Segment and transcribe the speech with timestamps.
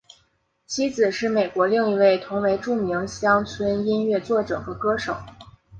[0.65, 5.15] 妻子是美国另一位同为著名乡村音乐作者和歌手。